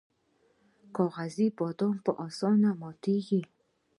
کاغذي 0.95 1.47
بادام 1.57 1.95
په 2.05 2.11
اسانۍ 2.27 2.71
ماتیږي. 2.81 3.41